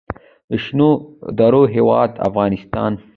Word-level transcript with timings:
د 0.49 0.51
شنو 0.63 0.89
درو 1.37 1.63
هیواد 1.75 2.11
افغانستان. 2.27 2.91